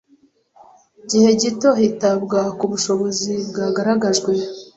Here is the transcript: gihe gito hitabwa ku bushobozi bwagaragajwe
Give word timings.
gihe 1.09 1.29
gito 1.41 1.69
hitabwa 1.81 2.39
ku 2.57 2.65
bushobozi 2.71 3.31
bwagaragajwe 3.49 4.31